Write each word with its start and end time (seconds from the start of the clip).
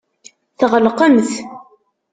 Tɣelqemt. 0.59 1.31